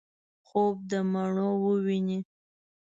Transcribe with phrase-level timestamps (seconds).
[0.47, 2.19] خوب دمڼو وویني